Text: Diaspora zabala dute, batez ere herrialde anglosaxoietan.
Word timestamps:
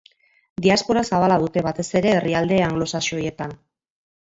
Diaspora 0.65 1.03
zabala 1.09 1.37
dute, 1.43 1.63
batez 1.69 1.87
ere 2.01 2.15
herrialde 2.15 2.59
anglosaxoietan. 2.71 3.57